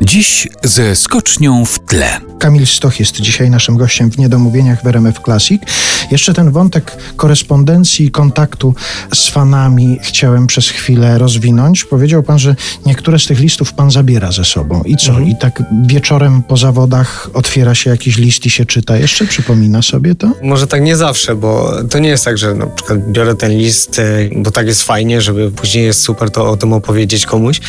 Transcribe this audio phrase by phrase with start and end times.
[0.00, 2.20] Dziś ze skocznią w tle.
[2.38, 5.62] Kamil Stoch jest dzisiaj naszym gościem w Niedomówieniach w RMF Classic.
[6.10, 8.74] Jeszcze ten wątek korespondencji i kontaktu
[9.14, 11.84] z fanami chciałem przez chwilę rozwinąć.
[11.84, 12.56] Powiedział pan, że
[12.86, 14.82] niektóre z tych listów pan zabiera ze sobą.
[14.82, 15.08] I co?
[15.08, 15.28] Mhm.
[15.28, 18.96] I tak wieczorem po zawodach otwiera się jakiś list i się czyta.
[18.96, 20.32] Jeszcze przypomina sobie to?
[20.42, 23.98] Może tak nie zawsze, bo to nie jest tak, że na przykład biorę ten list,
[23.98, 24.04] e,
[24.36, 27.60] bo tak jest fajnie, żeby później jest super to o tym opowiedzieć komuś.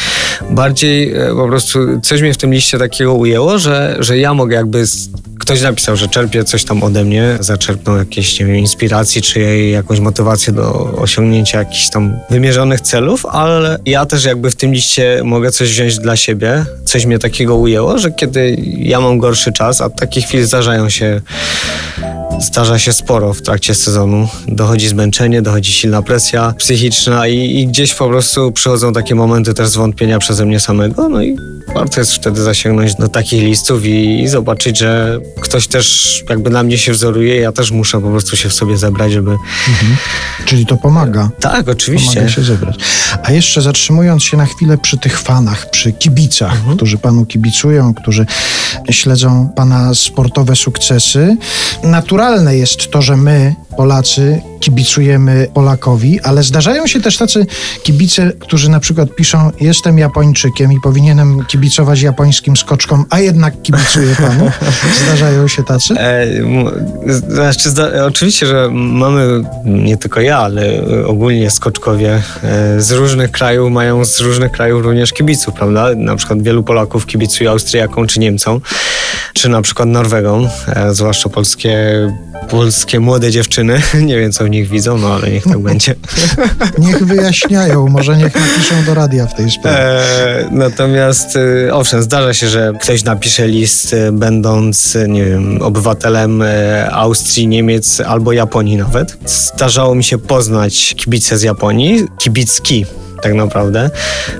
[0.50, 4.56] Bardziej e, po prostu coś mnie w tym liście takiego ujęło, że, że ja mogę
[4.56, 4.86] jakby...
[4.86, 5.10] z-
[5.40, 10.00] Ktoś napisał, że czerpie coś tam ode mnie, zaczerpnął jakieś, nie wiem, inspiracji, czy jakąś
[10.00, 15.52] motywację do osiągnięcia jakichś tam wymierzonych celów, ale ja też jakby w tym liście mogę
[15.52, 16.66] coś wziąć dla siebie.
[16.86, 21.22] Coś mnie takiego ujęło, że kiedy ja mam gorszy czas, a takie chwile zdarzają się
[22.40, 24.28] Zdarza się sporo w trakcie sezonu.
[24.48, 29.70] Dochodzi zmęczenie, dochodzi silna presja psychiczna i, i gdzieś po prostu przychodzą takie momenty też
[29.70, 31.10] zwątpienia przeze mnie samego.
[31.10, 31.36] No i
[31.76, 36.64] warto jest wtedy zasięgnąć do takich listów i, i zobaczyć, że ktoś też jakby na
[36.64, 37.36] mnie się wzoruje.
[37.38, 39.38] Ja też muszę po prostu się w sobie zebrać, żeby...
[40.46, 41.30] Czyli to pomaga.
[41.40, 42.14] Tak, oczywiście.
[42.16, 42.76] Pomaga się zebrać.
[43.24, 46.76] A jeszcze zatrzymując się na chwilę przy tych fanach, przy kibicach, Mhm.
[46.78, 48.26] którzy panu kibicują, którzy
[48.92, 51.38] śledzą pana sportowe sukcesy.
[52.24, 57.46] Naturalne jest to, że my, Polacy, kibicujemy Polakowi, ale zdarzają się też tacy
[57.84, 64.16] kibice, którzy na przykład piszą: Jestem Japończykiem i powinienem kibicować japońskim skoczkom, a jednak kibicuję
[64.16, 64.52] panu.
[65.04, 65.94] Zdarzają się tacy?
[65.94, 66.28] E,
[67.30, 67.70] znaczy,
[68.06, 70.64] oczywiście, że mamy, nie tylko ja, ale
[71.08, 75.96] ogólnie skoczkowie e, z różnych krajów mają z różnych krajów również kibiców, prawda?
[75.96, 78.62] Na przykład wielu Polaków kibicuje Austriakom czy Niemcom,
[79.34, 81.74] czy na przykład Norwegom, e, zwłaszcza polskie,
[82.50, 83.82] polskie młode dziewczyny.
[84.02, 85.96] Nie wiem, co w nich widzą, no ale niech tak będzie.
[86.78, 89.80] Niech wyjaśniają, może niech napiszą do radia w tej sprawie.
[89.80, 95.62] E, natomiast e, owszem, zdarza się, że ktoś napisze list e, będąc, e, nie wiem,
[95.62, 96.44] obywatelem
[96.92, 99.18] Austrii, Niemiec albo Japonii nawet.
[99.26, 102.86] Zdarzało mi się poznać kibice z Japonii, kibicki
[103.24, 103.90] tak naprawdę.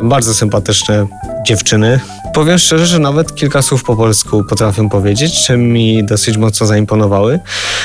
[0.02, 1.08] Bardzo sympatyczne
[1.44, 2.00] dziewczyny.
[2.34, 7.40] Powiem szczerze, że nawet kilka słów po polsku potrafię powiedzieć, czym mi dosyć mocno zaimponowały.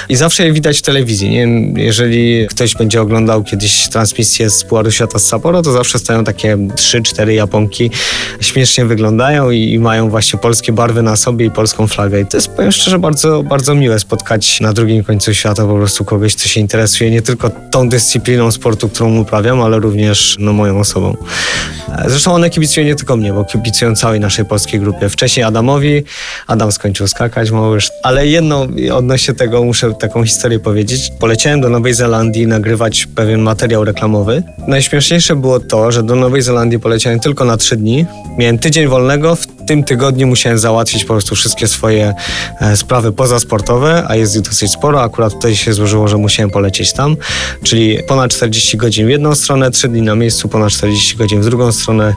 [0.08, 1.30] I zawsze je widać w telewizji.
[1.30, 1.48] Nie
[1.82, 6.58] jeżeli ktoś będzie oglądał kiedyś transmisję z Pucharu Świata z Sapporo, to zawsze stają takie
[6.76, 7.90] trzy, cztery Japonki.
[8.40, 12.20] Śmiesznie wyglądają i, i mają właśnie polskie barwy na sobie i polską flagę.
[12.20, 16.04] I to jest, powiem szczerze, bardzo, bardzo miłe spotkać na drugim końcu świata po prostu
[16.04, 20.80] kogoś, kto się interesuje nie tylko tą dyscypliną sportu, którą uprawiam, ale również no, moją
[20.80, 21.16] osobą.
[22.06, 25.08] Zresztą one kibicują nie tylko mnie, bo kibicują całej naszej polskiej grupie.
[25.08, 26.02] Wcześniej Adamowi,
[26.46, 27.90] Adam skończył skakać, Małysz.
[28.02, 31.12] Ale jedno odnośnie tego muszę taką historię powiedzieć.
[31.20, 34.42] Poleciałem do Nowej Zelandii nagrywać pewien materiał reklamowy.
[34.68, 38.06] Najśmieszniejsze było to, że do Nowej Zelandii poleciałem tylko na trzy dni.
[38.38, 42.14] Miałem tydzień wolnego, w tym tygodniu musiałem załatwić po prostu wszystkie swoje
[42.60, 45.02] e, sprawy pozasportowe, a jest ich dosyć sporo.
[45.02, 47.16] Akurat wtedy się złożyło, że musiałem polecieć tam,
[47.62, 51.44] czyli ponad 40 godzin w jedną stronę, 3 dni na miejscu, ponad 40 godzin w
[51.44, 52.14] drugą stronę.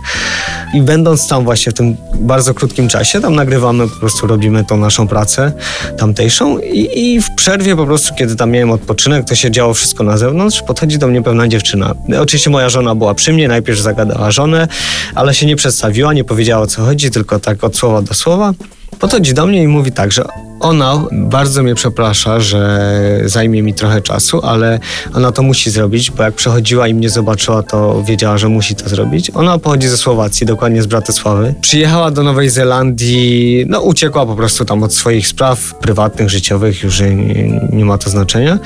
[0.74, 4.78] I będąc tam właśnie w tym bardzo krótkim czasie, tam nagrywamy, po prostu robimy tą
[4.78, 5.54] naszą pracę
[5.98, 10.04] tamtejszą i, i w przerwie po prostu, kiedy tam miałem odpoczynek, to się działo wszystko
[10.04, 11.96] na zewnątrz, podchodzi do mnie pewna dziewczyna.
[12.20, 14.68] Oczywiście moja żona była przy mnie, najpierw zagadała żonę,
[15.16, 18.54] ale się nie przedstawiła, nie powiedziała o co chodzi, tylko tak od słowa do słowa.
[19.00, 20.24] Podchodzi do mnie i mówi tak, że
[20.62, 24.80] ona bardzo mnie przeprasza, że zajmie mi trochę czasu, ale
[25.14, 28.90] ona to musi zrobić, bo jak przechodziła i mnie zobaczyła, to wiedziała, że musi to
[28.90, 29.32] zrobić.
[29.34, 31.54] Ona pochodzi ze Słowacji, dokładnie z Bratysławy.
[31.62, 37.02] Przyjechała do Nowej Zelandii, no uciekła po prostu tam od swoich spraw prywatnych, życiowych, już
[37.02, 38.60] nie, nie ma to znaczenia.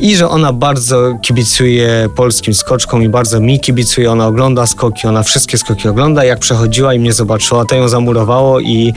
[0.00, 4.10] I że ona bardzo kibicuje polskim skoczkom i bardzo mi kibicuje.
[4.12, 6.24] Ona ogląda skoki, ona wszystkie skoki ogląda.
[6.24, 8.94] Jak przechodziła i mnie zobaczyła, to ją zamurowało i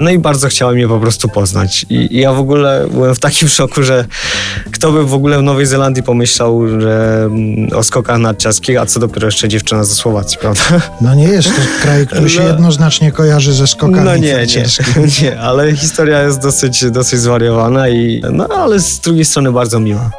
[0.00, 1.86] no i bardzo chciała mnie po prostu poznać.
[1.90, 4.04] I, i ja w ogóle byłem w takim szoku, że
[4.72, 9.00] kto by w ogóle w Nowej Zelandii pomyślał, że mm, o skokach narciarskich, a co
[9.00, 10.60] dopiero jeszcze dziewczyna ze Słowacji, prawda?
[11.00, 12.48] No nie jest to kraj, który się No.
[12.48, 14.64] jednoznacznie kojarzy ze skokami No nie, nie,
[15.22, 20.10] nie, ale historia jest dosyć, dosyć zwariowana i no ale z drugiej strony bardzo miła.